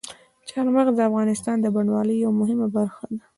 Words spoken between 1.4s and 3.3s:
د بڼوالۍ یوه مهمه برخه ده.